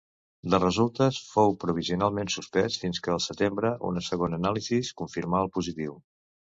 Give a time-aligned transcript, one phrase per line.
[0.53, 5.99] De resultes fou provisionalment suspès, fins que al setembre una segona anàlisi confirmà el positiu.